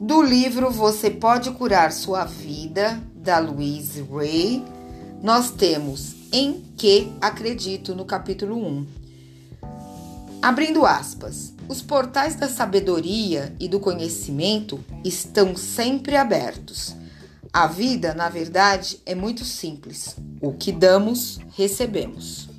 Do 0.00 0.22
livro 0.22 0.70
Você 0.70 1.10
Pode 1.10 1.50
Curar 1.52 1.90
Sua 1.90 2.24
Vida, 2.24 3.02
da 3.14 3.38
Louise 3.38 4.02
Ray, 4.02 4.62
nós 5.22 5.50
temos 5.50 6.14
Em 6.30 6.62
Que 6.76 7.10
Acredito 7.18 7.94
no 7.94 8.04
capítulo 8.04 8.56
1. 8.56 8.86
Abrindo 10.42 10.84
aspas, 10.84 11.54
os 11.66 11.80
portais 11.80 12.36
da 12.36 12.46
sabedoria 12.46 13.56
e 13.58 13.68
do 13.68 13.80
conhecimento 13.80 14.78
estão 15.02 15.56
sempre 15.56 16.14
abertos. 16.14 16.94
A 17.50 17.66
vida, 17.66 18.12
na 18.12 18.28
verdade, 18.28 19.00
é 19.06 19.14
muito 19.14 19.46
simples. 19.46 20.14
O 20.42 20.52
que 20.52 20.72
damos, 20.72 21.40
recebemos. 21.56 22.50